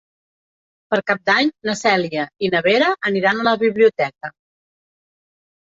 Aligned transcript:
Per 0.93 0.97
Cap 1.11 1.21
d'Any 1.29 1.51
na 1.69 1.75
Cèlia 1.83 2.25
i 2.47 2.49
na 2.57 2.63
Vera 2.71 2.89
aniran 3.13 3.45
a 3.45 3.47
la 3.51 3.55
biblioteca. 3.67 4.35